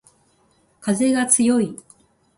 [0.79, 1.77] かぜがつよい